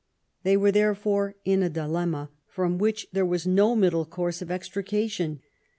They 0.41 0.57
were 0.57 0.71
therefore 0.71 1.35
in 1.45 1.61
a 1.61 1.69
di 1.69 1.81
lemma, 1.85 2.29
from 2.47 2.79
which 2.79 3.05
there 3.13 3.23
was 3.23 3.45
no 3.45 3.75
middle 3.75 4.03
course 4.05 4.41
of 4.41 4.49
extrication. 4.49 5.41